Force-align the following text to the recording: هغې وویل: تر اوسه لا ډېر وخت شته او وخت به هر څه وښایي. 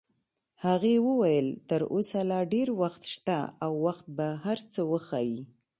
هغې 0.65 0.95
وویل: 1.07 1.47
تر 1.69 1.81
اوسه 1.93 2.19
لا 2.31 2.39
ډېر 2.53 2.67
وخت 2.81 3.03
شته 3.13 3.37
او 3.63 3.71
وخت 3.85 4.05
به 4.17 4.27
هر 4.45 4.57
څه 4.73 4.81
وښایي. 4.91 5.39